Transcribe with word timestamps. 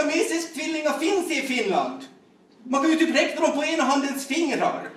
siamesisk 0.00 0.54
tvillingar 0.54 0.98
finns 0.98 1.30
i 1.30 1.42
Finland. 1.42 2.04
Man 2.64 2.82
kan 2.82 2.90
ju 2.90 2.96
typ 2.96 3.16
räkna 3.16 3.46
dem 3.46 3.56
på 3.56 3.64
ena 3.64 3.82
handens 3.82 4.26
fingrar. 4.26 4.88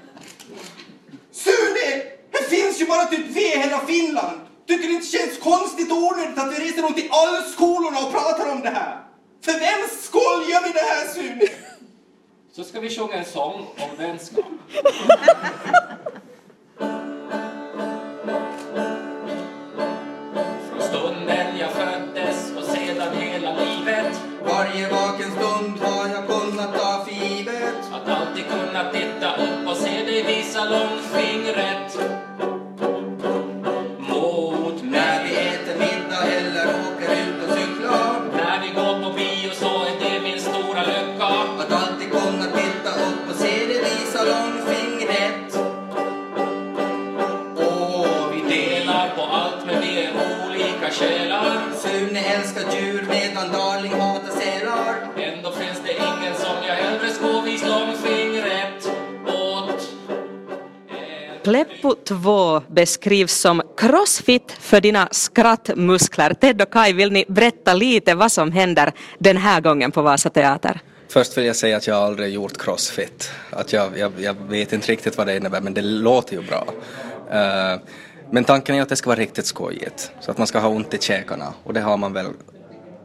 Sune! 1.31 2.03
Det 2.31 2.49
finns 2.49 2.81
ju 2.81 2.85
bara 2.85 3.05
typ 3.05 3.25
vi 3.27 3.53
i 3.53 3.57
hela 3.57 3.79
Finland. 3.79 4.39
Tycker 4.67 4.87
det 4.87 4.93
inte 4.93 5.07
känns 5.07 5.37
konstigt 5.37 5.91
och 5.91 5.97
onödigt 5.97 6.37
att 6.37 6.53
vi 6.53 6.65
reser 6.65 6.81
runt 6.81 6.97
i 6.97 7.09
alla 7.11 7.41
skolorna 7.41 7.99
och 7.99 8.11
pratar 8.11 8.51
om 8.51 8.61
det 8.61 8.69
här? 8.69 8.99
För 9.41 9.51
vems 9.51 10.03
skull 10.03 10.51
gör 10.51 10.63
vi 10.63 10.69
det 10.73 10.79
här 10.79 11.07
Sune? 11.07 11.47
Så 12.55 12.63
ska 12.63 12.79
vi 12.79 12.89
sjunga 12.89 13.13
en 13.13 13.25
sång 13.25 13.67
om 13.77 13.97
vänskap. 13.97 14.45
långfingret 30.69 31.99
mot 33.97 34.83
När 34.83 35.23
vi 35.23 35.35
äter 35.35 35.79
middag 35.79 36.23
eller 36.37 36.65
åker 36.67 37.11
ut 37.11 37.49
och 37.49 37.57
cyklar 37.57 38.15
När 38.33 38.61
vi 38.61 38.69
går 38.69 39.03
på 39.03 39.17
bio 39.17 39.51
så 39.53 39.65
är 39.65 39.99
det 39.99 40.21
min 40.23 40.39
stora 40.39 40.81
lycka. 40.83 41.25
Att 41.59 41.71
alltid 41.71 42.11
kunna 42.11 42.45
titta 42.45 42.89
upp 42.89 43.29
och 43.29 43.35
se 43.35 43.65
det 43.67 43.79
visa 43.89 44.23
långfingret 44.23 45.57
Åh, 47.57 48.27
vi 48.33 48.55
Delar 48.55 49.09
på 49.15 49.21
allt 49.21 49.65
men 49.65 49.81
vi 49.81 50.03
är 50.03 50.11
olika 50.45 50.89
själar. 50.91 51.61
Sune 51.75 52.19
älskar 52.19 52.63
djur 52.71 53.05
medan 53.09 53.51
Darling 53.51 53.93
har 54.01 54.12
Pleppo 61.43 61.95
2 61.95 62.61
beskrivs 62.67 63.33
som 63.33 63.61
crossfit 63.77 64.51
för 64.51 64.81
dina 64.81 65.07
skrattmuskler. 65.11 66.33
Ted 66.33 66.61
och 66.61 66.73
Kai, 66.73 66.93
vill 66.93 67.11
ni 67.11 67.25
berätta 67.27 67.73
lite 67.73 68.15
vad 68.15 68.31
som 68.31 68.51
händer 68.51 68.91
den 69.19 69.37
här 69.37 69.61
gången 69.61 69.91
på 69.91 70.01
Vasa 70.01 70.29
Teater? 70.29 70.79
Först 71.09 71.37
vill 71.37 71.45
jag 71.45 71.55
säga 71.55 71.77
att 71.77 71.87
jag 71.87 71.97
aldrig 71.97 72.33
gjort 72.33 72.57
crossfit. 72.57 73.31
Att 73.49 73.73
jag, 73.73 73.97
jag, 73.97 74.11
jag 74.17 74.33
vet 74.33 74.73
inte 74.73 74.91
riktigt 74.91 75.17
vad 75.17 75.27
det 75.27 75.37
innebär 75.37 75.61
men 75.61 75.73
det 75.73 75.81
låter 75.81 76.33
ju 76.33 76.41
bra. 76.41 76.67
Uh, 77.31 77.81
men 78.31 78.43
tanken 78.43 78.75
är 78.75 78.81
att 78.81 78.89
det 78.89 78.95
ska 78.95 79.09
vara 79.09 79.19
riktigt 79.19 79.45
skojigt. 79.45 80.11
Så 80.19 80.31
att 80.31 80.37
man 80.37 80.47
ska 80.47 80.59
ha 80.59 80.69
ont 80.69 80.93
i 80.93 80.97
käkarna 80.97 81.53
och 81.63 81.73
det 81.73 81.81
har 81.81 81.97
man 81.97 82.13
väl 82.13 82.25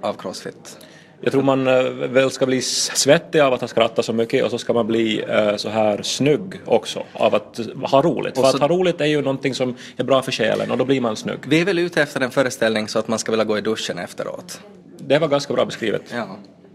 av 0.00 0.14
crossfit. 0.14 0.78
Jag 1.20 1.32
tror 1.32 1.42
man 1.42 1.66
eh, 1.66 1.82
väl 1.90 2.30
ska 2.30 2.46
bli 2.46 2.62
svettig 2.62 3.40
av 3.40 3.52
att 3.52 3.60
ha 3.60 3.68
skrattat 3.68 4.04
så 4.04 4.12
mycket 4.12 4.44
och 4.44 4.50
så 4.50 4.58
ska 4.58 4.72
man 4.72 4.86
bli 4.86 5.24
eh, 5.28 5.56
så 5.56 5.68
här 5.68 6.02
snygg 6.02 6.60
också 6.64 7.02
av 7.12 7.34
att 7.34 7.60
ha 7.90 8.02
roligt. 8.02 8.38
Och 8.38 8.44
För 8.44 8.50
så- 8.50 8.56
att 8.56 8.60
ha 8.60 8.68
roligt 8.68 9.00
är 9.00 9.04
ju 9.06 9.22
någonting 9.22 9.54
som 9.54 9.74
är 9.96 10.04
bra 10.04 10.22
för 10.22 10.32
själen 10.32 10.70
och 10.70 10.78
då 10.78 10.84
blir 10.84 11.00
man 11.00 11.16
snygg. 11.16 11.38
Vi 11.46 11.60
är 11.60 11.64
väl 11.64 11.78
ute 11.78 12.02
efter 12.02 12.20
en 12.20 12.30
föreställning 12.30 12.88
så 12.88 12.98
att 12.98 13.08
man 13.08 13.18
ska 13.18 13.32
vilja 13.32 13.44
gå 13.44 13.58
i 13.58 13.60
duschen 13.60 13.98
efteråt. 13.98 14.60
Det 14.98 15.18
var 15.18 15.28
ganska 15.28 15.54
bra 15.54 15.64
beskrivet. 15.64 16.02
Ja. 16.14 16.26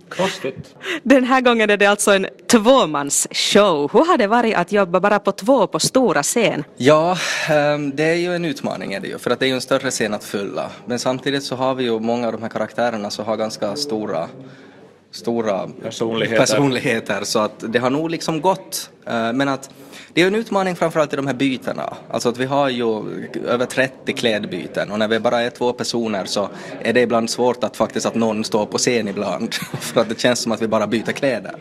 Crossfit. 0.09 0.75
Den 1.03 1.23
här 1.23 1.41
gången 1.41 1.69
är 1.69 1.77
det 1.77 1.85
alltså 1.85 2.11
en 2.11 2.27
tvåmansshow. 2.51 3.91
Hur 3.93 4.05
har 4.05 4.17
det 4.17 4.27
varit 4.27 4.55
att 4.55 4.71
jobba 4.71 4.99
bara 4.99 5.19
på 5.19 5.31
två 5.31 5.67
på 5.67 5.79
stora 5.79 6.23
scen? 6.23 6.63
Ja, 6.77 7.17
ehm, 7.49 7.95
det 7.95 8.03
är 8.03 8.15
ju 8.15 8.35
en 8.35 8.45
utmaning 8.45 8.93
är 8.93 8.99
det 8.99 9.07
ju, 9.07 9.17
för 9.17 9.31
att 9.31 9.39
det 9.39 9.45
är 9.45 9.47
ju 9.47 9.55
en 9.55 9.61
större 9.61 9.91
scen 9.91 10.13
att 10.13 10.23
fylla. 10.23 10.69
Men 10.85 10.99
samtidigt 10.99 11.43
så 11.43 11.55
har 11.55 11.75
vi 11.75 11.83
ju 11.83 11.99
många 11.99 12.27
av 12.27 12.33
de 12.33 12.41
här 12.41 12.49
karaktärerna 12.49 13.09
som 13.09 13.25
har 13.25 13.37
ganska 13.37 13.75
stora 13.75 14.27
stora 15.13 15.67
Personligheter. 15.81 16.37
personligheter 16.37 17.23
så 17.23 17.39
att 17.39 17.63
det 17.73 17.79
har 17.79 17.89
nog 17.89 18.09
liksom 18.09 18.41
gått. 18.41 18.89
Eh, 19.05 19.33
Men 19.33 19.47
att 19.49 19.69
det 20.13 20.21
är 20.21 20.27
en 20.27 20.35
utmaning 20.35 20.75
framförallt 20.75 21.13
i 21.13 21.15
de 21.15 21.27
här 21.27 21.33
bytena. 21.33 21.93
Alltså 22.11 22.29
att 22.29 22.37
vi 22.37 22.45
har 22.45 22.69
ju 22.69 22.85
över 23.47 23.65
30 23.65 24.13
klädbyten 24.13 24.91
och 24.91 24.99
när 24.99 25.07
vi 25.07 25.19
bara 25.19 25.41
är 25.41 25.49
två 25.49 25.73
personer 25.73 26.25
så 26.25 26.49
är 26.81 26.93
det 26.93 27.01
ibland 27.01 27.29
svårt 27.29 27.63
att 27.63 27.77
faktiskt 27.77 28.05
att 28.05 28.15
någon 28.15 28.43
står 28.43 28.65
på 28.65 28.77
scen 28.77 29.07
ibland. 29.07 29.53
För 29.79 30.01
att 30.01 30.09
det 30.09 30.19
känns 30.19 30.39
som 30.39 30.51
att 30.51 30.61
vi 30.61 30.67
bara 30.67 30.87
byter 30.87 31.11
kläder. 31.11 31.55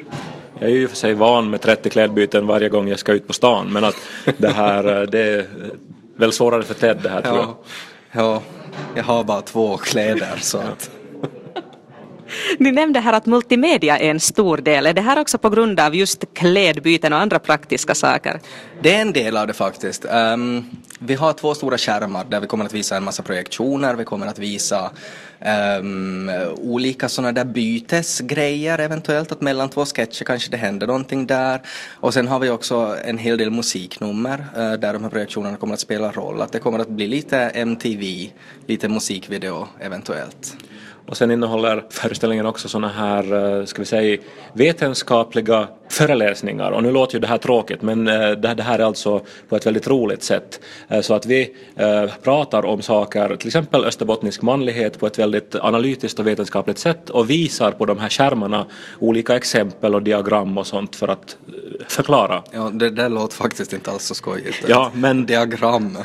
Jag 0.58 0.70
är 0.70 0.74
ju 0.74 0.88
för 0.88 0.96
sig 0.96 1.14
van 1.14 1.50
med 1.50 1.60
30 1.60 1.90
klädbyten 1.90 2.46
varje 2.46 2.68
gång 2.68 2.88
jag 2.88 2.98
ska 2.98 3.12
ut 3.12 3.26
på 3.26 3.32
stan 3.32 3.72
men 3.72 3.84
att 3.84 3.96
det 4.36 4.48
här 4.52 5.00
eh, 5.02 5.08
det 5.08 5.20
är 5.20 5.46
väl 6.16 6.32
svårare 6.32 6.62
för 6.62 6.74
Ted 6.74 6.98
det 7.02 7.08
här 7.08 7.22
tror 7.22 7.36
jag. 7.36 7.44
Ja, 7.46 7.56
ja, 8.12 8.42
jag 8.94 9.04
har 9.04 9.24
bara 9.24 9.40
två 9.40 9.76
kläder 9.76 10.36
så 10.40 10.58
att 10.58 10.90
ni 12.58 12.72
nämnde 12.72 13.00
här 13.00 13.12
att 13.12 13.26
multimedia 13.26 13.98
är 13.98 14.10
en 14.10 14.20
stor 14.20 14.56
del. 14.56 14.86
Är 14.86 14.92
det 14.92 15.00
här 15.00 15.20
också 15.20 15.38
på 15.38 15.50
grund 15.50 15.80
av 15.80 15.94
just 15.94 16.24
klädbyten 16.34 17.12
och 17.12 17.18
andra 17.18 17.38
praktiska 17.38 17.94
saker? 17.94 18.40
Det 18.82 18.94
är 18.94 19.00
en 19.00 19.12
del 19.12 19.36
av 19.36 19.46
det 19.46 19.52
faktiskt. 19.52 20.04
Um, 20.04 20.66
vi 20.98 21.14
har 21.14 21.32
två 21.32 21.54
stora 21.54 21.78
skärmar 21.78 22.24
där 22.24 22.40
vi 22.40 22.46
kommer 22.46 22.64
att 22.64 22.72
visa 22.72 22.96
en 22.96 23.04
massa 23.04 23.22
projektioner, 23.22 23.94
vi 23.94 24.04
kommer 24.04 24.26
att 24.26 24.38
visa 24.38 24.90
um, 25.80 26.30
olika 26.56 27.08
sådana 27.08 27.32
där 27.32 27.44
bytesgrejer 27.44 28.78
eventuellt, 28.78 29.32
att 29.32 29.40
mellan 29.40 29.68
två 29.68 29.84
sketcher 29.84 30.24
kanske 30.24 30.50
det 30.50 30.56
händer 30.56 30.86
någonting 30.86 31.26
där. 31.26 31.62
Och 31.90 32.14
sen 32.14 32.28
har 32.28 32.38
vi 32.38 32.50
också 32.50 32.96
en 33.04 33.18
hel 33.18 33.38
del 33.38 33.50
musiknummer 33.50 34.38
uh, 34.38 34.72
där 34.72 34.92
de 34.92 35.02
här 35.02 35.10
projektionerna 35.10 35.56
kommer 35.56 35.74
att 35.74 35.80
spela 35.80 36.12
roll. 36.12 36.42
Att 36.42 36.52
det 36.52 36.58
kommer 36.58 36.78
att 36.78 36.88
bli 36.88 37.06
lite 37.06 37.38
MTV, 37.38 38.30
lite 38.66 38.88
musikvideo 38.88 39.68
eventuellt. 39.80 40.56
Och 41.06 41.16
sen 41.16 41.30
innehåller 41.30 41.84
föreställningen 41.90 42.46
också 42.46 42.68
sådana 42.68 42.88
här, 42.88 43.58
eh, 43.58 43.64
ska 43.64 43.82
vi 43.82 43.86
säga, 43.86 44.18
vetenskapliga 44.52 45.68
föreläsningar. 45.90 46.70
Och 46.70 46.82
nu 46.82 46.90
låter 46.92 47.14
ju 47.14 47.20
det 47.20 47.26
här 47.26 47.38
tråkigt 47.38 47.82
men 47.82 48.08
eh, 48.08 48.30
det 48.30 48.62
här 48.62 48.78
är 48.78 48.84
alltså 48.84 49.20
på 49.48 49.56
ett 49.56 49.66
väldigt 49.66 49.88
roligt 49.88 50.22
sätt. 50.22 50.60
Eh, 50.88 51.00
Så 51.00 51.14
att 51.14 51.26
vi 51.26 51.54
pratar 52.22 52.64
om 52.64 52.82
saker, 52.82 53.36
till 53.36 53.46
exempel 53.48 53.84
österbottnisk 53.84 54.42
manlighet 54.42 54.98
på 54.98 55.06
ett 55.06 55.18
väldigt 55.18 55.54
analytiskt 55.54 56.18
och 56.18 56.26
vetenskapligt 56.26 56.78
sätt 56.78 57.10
och 57.10 57.30
visar 57.30 57.70
på 57.70 57.86
de 57.86 57.98
här 57.98 58.08
skärmarna 58.08 58.66
olika 58.98 59.36
exempel 59.36 59.94
och 59.94 60.02
diagram 60.02 60.58
och 60.58 60.66
sånt 60.66 60.96
för 60.96 61.08
att 61.08 61.36
förklara. 61.88 62.42
Ja, 62.50 62.70
det 62.72 62.90
där 62.90 63.08
låter 63.08 63.36
faktiskt 63.36 63.72
inte 63.72 63.90
alls 63.90 64.04
så 64.04 64.14
skojigt. 64.14 64.64
Ja, 64.68 64.90
men- 64.94 65.26
Diagram. 65.26 65.98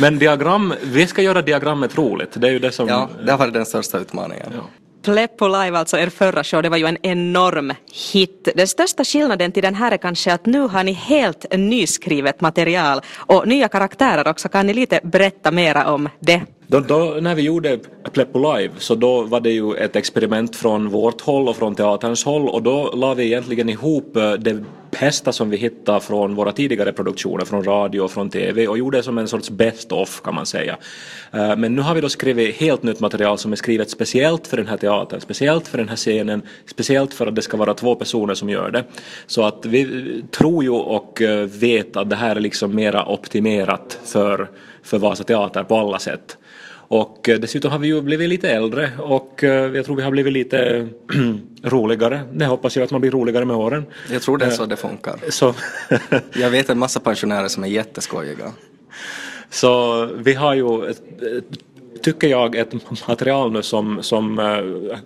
Men 0.00 0.18
diagram, 0.18 0.74
vi 0.82 1.06
ska 1.06 1.22
göra 1.22 1.42
diagrammet 1.42 1.98
roligt. 1.98 2.30
Det 2.34 2.48
är 2.48 2.52
ju 2.52 2.58
det 2.58 2.72
som... 2.72 2.88
Ja, 2.88 3.08
det 3.24 3.30
har 3.30 3.38
varit 3.38 3.54
den 3.54 3.66
största 3.66 3.98
utmaningen. 3.98 4.52
Ja. 4.56 4.62
Pleppo 5.04 5.46
Live, 5.46 5.78
alltså 5.78 5.98
er 5.98 6.08
förra 6.08 6.44
show, 6.44 6.62
det 6.62 6.68
var 6.68 6.76
ju 6.76 6.86
en 6.86 6.98
enorm 7.02 7.72
hit. 8.12 8.48
Den 8.54 8.68
största 8.68 9.04
skillnaden 9.04 9.52
till 9.52 9.62
den 9.62 9.74
här 9.74 9.92
är 9.92 9.96
kanske 9.96 10.32
att 10.32 10.46
nu 10.46 10.60
har 10.60 10.84
ni 10.84 10.92
helt 10.92 11.46
nyskrivet 11.56 12.40
material 12.40 13.00
och 13.16 13.48
nya 13.48 13.68
karaktärer 13.68 14.28
också. 14.28 14.48
Kan 14.48 14.66
ni 14.66 14.74
lite 14.74 15.00
berätta 15.02 15.50
mera 15.50 15.92
om 15.92 16.08
det? 16.20 16.40
Då, 16.66 16.80
då, 16.80 17.18
när 17.20 17.34
vi 17.34 17.42
gjorde 17.42 17.78
Pleppo 18.12 18.38
Live 18.38 18.74
så 18.78 18.94
då 18.94 19.22
var 19.22 19.40
det 19.40 19.50
ju 19.50 19.74
ett 19.74 19.96
experiment 19.96 20.56
från 20.56 20.88
vårt 20.88 21.20
håll 21.20 21.48
och 21.48 21.56
från 21.56 21.74
teaterns 21.74 22.24
håll 22.24 22.48
och 22.48 22.62
då 22.62 22.92
la 22.94 23.14
vi 23.14 23.24
egentligen 23.24 23.68
ihop 23.68 24.16
eh, 24.16 24.32
det 24.32 24.64
hästar 25.02 25.32
som 25.32 25.50
vi 25.50 25.56
hittade 25.56 26.00
från 26.00 26.34
våra 26.34 26.52
tidigare 26.52 26.92
produktioner, 26.92 27.44
från 27.44 27.64
radio 27.64 28.00
och 28.00 28.10
från 28.10 28.30
TV 28.30 28.68
och 28.68 28.78
gjorde 28.78 28.98
det 28.98 29.02
som 29.02 29.18
en 29.18 29.28
sorts 29.28 29.50
best 29.50 29.92
off 29.92 30.22
kan 30.24 30.34
man 30.34 30.46
säga. 30.46 30.76
Eh, 31.32 31.56
men 31.56 31.74
nu 31.74 31.82
har 31.82 31.94
vi 31.94 32.00
då 32.00 32.08
skrivit 32.08 32.56
helt 32.56 32.82
nytt 32.82 33.00
material 33.00 33.38
som 33.38 33.52
är 33.52 33.56
skrivet 33.56 33.90
speciellt 33.90 34.46
för 34.46 34.56
den 34.56 34.66
här 34.66 34.76
teatern, 34.76 35.20
speciellt 35.20 35.68
för 35.68 35.78
den 35.78 35.88
här 35.88 35.96
scenen, 35.96 36.42
speciellt 36.66 37.14
för 37.14 37.26
att 37.26 37.34
det 37.34 37.42
ska 37.42 37.56
vara 37.56 37.74
två 37.74 37.94
personer 37.94 38.34
som 38.34 38.48
gör 38.48 38.70
det. 38.70 38.84
Så 39.26 39.42
att 39.42 39.66
vi 39.66 40.22
tror 40.30 40.64
ju 40.64 40.70
och 40.70 41.22
eh, 41.22 41.46
vet 41.46 41.96
att 41.96 42.10
det 42.10 42.16
här 42.16 42.36
är 42.36 42.40
liksom 42.40 42.74
mera 42.74 43.06
optimerat 43.06 43.98
för, 44.04 44.50
för 44.82 44.98
Vasa 44.98 45.24
Teater 45.24 45.64
på 45.64 45.76
alla 45.76 45.98
sätt. 45.98 46.36
Och 46.92 47.28
eh, 47.28 47.38
dessutom 47.40 47.70
har 47.70 47.78
vi 47.78 47.86
ju 47.88 48.00
blivit 48.02 48.28
lite 48.28 48.50
äldre 48.50 48.90
och 48.98 49.44
eh, 49.44 49.76
jag 49.76 49.84
tror 49.84 49.96
vi 49.96 50.02
har 50.02 50.10
blivit 50.10 50.32
lite 50.32 50.88
roligare. 51.62 52.20
Det 52.32 52.44
hoppas 52.44 52.76
jag 52.76 52.84
att 52.84 52.90
man 52.90 53.00
blir 53.00 53.10
roligare 53.10 53.44
med 53.44 53.56
åren. 53.56 53.84
Jag 54.10 54.22
tror 54.22 54.38
det 54.38 54.44
är 54.44 54.50
så 54.50 54.66
det 54.66 54.76
funkar. 54.76 55.14
Så, 55.30 55.54
Jag 56.36 56.50
vet 56.50 56.70
en 56.70 56.78
massa 56.78 57.00
pensionärer 57.00 57.48
som 57.48 57.64
är 57.64 57.68
jätteskojiga. 57.68 58.52
så 59.50 60.04
vi 60.16 60.34
har 60.34 60.54
ju, 60.54 60.90
ett- 60.90 61.02
tycker 62.02 62.28
jag, 62.28 62.54
ett 62.56 62.72
material 63.08 63.52
nu 63.52 63.62
som, 63.62 64.02
som 64.02 64.38
eh, 64.38 64.96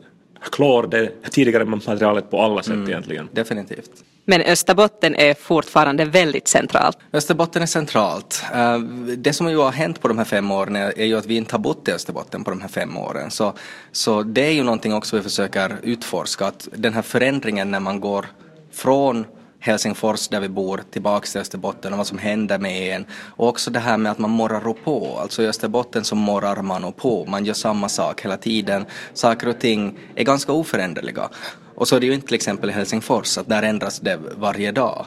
klår 0.51 0.87
det 0.87 1.11
tidigare 1.31 1.65
materialet 1.65 2.31
på 2.31 2.41
alla 2.43 2.63
sätt 2.63 2.89
egentligen. 2.89 3.29
Definitivt. 3.33 3.91
Men 4.29 4.41
Österbotten 4.41 5.15
är 5.15 5.35
fortfarande 5.35 6.05
väldigt 6.05 6.49
centralt. 6.49 6.99
Österbotten 7.13 7.63
är 7.63 7.67
centralt. 7.67 8.43
Eh, 8.55 8.79
det 9.17 9.33
som 9.33 9.51
ju 9.51 9.57
har 9.57 9.73
hänt 9.73 10.01
på 10.01 10.09
de 10.09 10.19
här 10.19 10.25
fem 10.25 10.51
åren 10.51 10.77
är 10.77 10.99
är 10.99 11.05
ju 11.05 11.19
att 11.19 11.27
vi 11.27 11.37
inte 11.37 11.55
har 11.55 11.59
bott 11.59 11.89
i 11.89 11.93
Österbotten 11.93 12.45
på 12.45 12.51
de 12.51 12.61
här 12.61 12.69
fem 12.69 12.97
åren. 12.97 13.31
Så, 13.31 13.53
så 13.93 14.23
det 14.23 14.47
är 14.47 14.51
ju 14.51 14.63
någonting 14.63 14.95
också 14.95 15.17
vi 15.17 15.23
försöker 15.23 15.77
utforska, 15.83 16.47
att 16.47 16.69
den 16.73 16.95
här 16.95 17.03
förändringen 17.03 17.71
när 17.71 17.81
man 17.81 18.01
går 18.01 18.27
från 18.73 19.27
Helsingfors 19.67 20.29
där 20.29 20.41
vi 20.41 20.49
bor 20.49 20.83
tillbaks 20.91 21.33
till 21.33 21.41
Österbotten 21.41 21.93
och 21.93 21.99
vad 21.99 22.07
som 22.07 22.19
händer 22.19 22.59
med 22.59 22.97
en. 22.97 23.07
Och 23.13 23.49
också 23.49 23.71
det 23.71 23.81
här 23.81 23.97
med 23.97 24.13
att 24.13 24.19
man 24.19 24.31
morrar 24.31 24.73
på. 24.85 25.19
Alltså 25.19 25.43
i 25.43 25.47
Österbotten 25.47 26.05
så 26.05 26.15
morrar 26.15 26.63
man 26.63 26.85
och 26.85 26.97
på. 26.97 27.25
Man 27.25 27.45
gör 27.45 27.55
samma 27.55 27.89
sak 27.89 28.25
hela 28.25 28.37
tiden. 28.37 28.87
Saker 29.15 29.49
och 29.49 29.59
ting 29.59 29.99
är 30.15 30.25
ganska 30.25 30.53
oföränderliga. 30.53 31.29
Och 31.75 31.89
så 31.89 31.97
är 31.97 32.01
det 32.01 32.07
ju 32.07 32.15
inte 32.15 32.27
till 32.27 32.35
exempel 32.35 32.71
i 32.71 32.73
Helsingfors 32.73 33.39
att 33.39 33.49
där 33.49 33.63
ändras 33.63 34.01
det 34.01 34.19
varje 34.37 34.73
dag. 34.73 35.07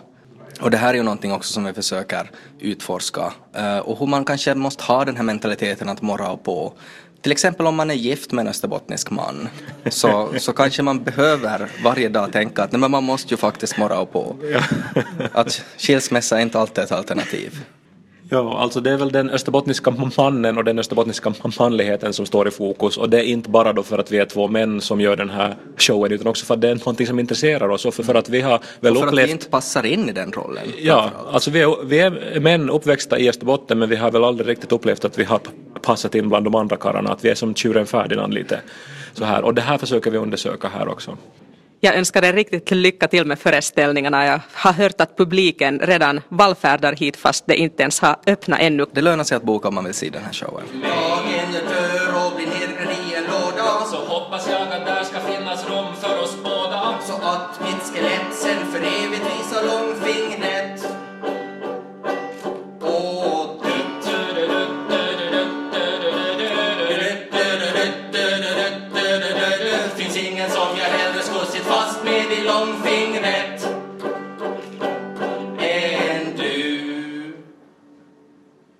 Och 0.62 0.72
det 0.72 0.78
här 0.78 0.90
är 0.90 0.94
ju 0.94 1.04
någonting 1.04 1.34
också 1.34 1.54
som 1.54 1.64
vi 1.64 1.74
försöker 1.74 2.32
utforska. 2.60 3.34
Eh, 3.54 3.78
och 3.78 4.00
hur 4.00 4.08
man 4.08 4.26
kanske 4.26 4.56
måste 4.56 4.84
ha 4.84 5.06
den 5.06 5.16
här 5.16 5.24
mentaliteten 5.24 5.90
att 5.90 6.02
morra 6.02 6.38
på. 6.38 6.74
Till 7.22 7.32
exempel 7.32 7.68
om 7.68 7.76
man 7.76 7.92
är 7.92 7.96
gift 7.96 8.32
med 8.32 8.42
en 8.42 8.48
österbottnisk 8.48 9.10
man 9.12 9.50
så, 9.90 10.30
så 10.38 10.54
kanske 10.54 10.84
man 10.84 11.04
behöver 11.04 11.68
varje 11.84 12.10
dag 12.10 12.32
tänka 12.32 12.64
att 12.64 12.72
nej, 12.72 12.82
men 12.82 12.92
man 12.92 13.04
måste 13.04 13.34
ju 13.34 13.38
faktiskt 13.38 13.78
morra 13.78 14.06
på. 14.06 14.36
Att 15.32 15.64
skilsmässa 15.78 16.38
är 16.38 16.42
inte 16.42 16.60
alltid 16.60 16.84
ett 16.84 16.92
alternativ. 16.92 17.64
Ja, 18.32 18.60
alltså 18.60 18.82
det 18.82 18.92
är 18.92 18.98
väl 18.98 19.12
den 19.12 19.30
österbottniska 19.30 19.94
mannen 20.18 20.58
och 20.58 20.64
den 20.64 20.80
österbottniska 20.80 21.34
manligheten 21.60 22.14
som 22.14 22.26
står 22.26 22.48
i 22.48 22.52
fokus 22.52 22.98
och 22.98 23.10
det 23.10 23.18
är 23.18 23.24
inte 23.24 23.50
bara 23.50 23.74
då 23.74 23.84
för 23.84 23.98
att 23.98 24.12
vi 24.12 24.18
är 24.18 24.26
två 24.26 24.48
män 24.48 24.82
som 24.82 25.02
gör 25.02 25.16
den 25.16 25.30
här 25.30 25.56
showen 25.78 26.12
utan 26.12 26.28
också 26.28 26.46
för 26.46 26.54
att 26.54 26.62
det 26.62 26.70
är 26.70 26.76
någonting 26.76 27.08
som 27.08 27.20
intresserar 27.20 27.70
oss 27.70 27.86
och 27.86 27.94
för, 27.94 28.04
för 28.04 28.16
att 28.16 28.30
vi 28.30 28.42
har 28.42 28.60
väl 28.80 28.94
och 28.94 29.00
för 29.00 29.08
upplevt... 29.08 29.24
att 29.24 29.30
vi 29.30 29.32
inte 29.32 29.50
passar 29.50 29.86
in 29.86 30.10
i 30.10 30.12
den 30.12 30.32
rollen. 30.32 30.64
Ja, 30.78 31.12
alltså 31.32 31.52
vi 31.52 31.62
är, 31.62 31.86
vi 31.86 32.00
är 32.00 32.40
män 32.40 32.70
uppväxta 32.70 33.20
i 33.20 33.30
Österbotten 33.30 33.80
men 33.80 33.90
vi 33.90 33.96
har 33.96 34.12
väl 34.12 34.24
aldrig 34.24 34.50
riktigt 34.50 34.72
upplevt 34.72 35.06
att 35.06 35.20
vi 35.20 35.24
har 35.24 35.40
passat 35.82 36.16
in 36.16 36.30
bland 36.30 36.46
de 36.46 36.56
andra 36.56 36.78
karlarna, 36.78 37.12
att 37.12 37.26
vi 37.26 37.30
är 37.30 37.36
som 37.36 37.56
tjuren 37.56 37.86
Ferdinand 37.86 38.34
lite 38.34 38.62
så 39.14 39.26
här 39.26 39.42
och 39.44 39.54
det 39.54 39.62
här 39.62 39.78
försöker 39.78 40.12
vi 40.12 40.18
undersöka 40.18 40.68
här 40.68 40.88
också. 40.88 41.18
Jag 41.82 41.96
önskar 41.96 42.24
er 42.24 42.34
riktigt 42.34 42.72
lycka 42.72 43.08
till 43.08 43.26
med 43.26 43.40
föreställningarna. 43.40 44.26
Jag 44.26 44.40
har 44.54 44.74
hört 44.74 45.02
att 45.02 45.18
publiken 45.18 45.80
redan 45.80 46.22
vallfärdar 46.30 46.94
hit 46.94 47.18
fast 47.18 47.48
det 47.48 47.56
inte 47.56 47.82
ens 47.84 48.00
har 48.00 48.16
öppnat 48.28 48.60
ännu. 48.60 48.86
Det 48.92 49.02
lönar 49.02 49.24
sig 49.24 49.38
att 49.38 49.44
boka 49.44 49.68
om 49.68 49.76
man 49.76 49.86
vill 49.86 49.94
se 49.94 50.10
den 50.10 50.24
här 50.24 50.34
showen. 50.34 50.66
Dagen 50.74 51.54
jag 51.54 51.64
dör 51.64 52.26
och 52.26 52.36
blir 52.36 52.48
nedgrävd 52.48 53.12
i 53.12 53.16
en 53.16 53.24
låda 53.24 53.86
Så 53.92 53.98
hoppas 53.98 54.50
jag 54.50 54.62
att 54.62 54.86
där 54.86 55.04
ska 55.04 55.20
finnas 55.20 55.70
rum 55.70 55.96
för 56.02 56.24
oss 56.24 56.36
båda 56.44 57.00
Så 57.08 57.14
att 57.14 57.60
mitt 57.66 57.84
skelett 57.94 58.32
sen 58.32 58.72
för 58.72 58.80
evigt 58.80 59.26
visar 59.34 59.64
lång 59.72 59.89